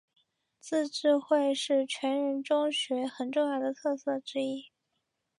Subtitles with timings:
[0.59, 4.71] 自治会是全人中学很重要的特色之一。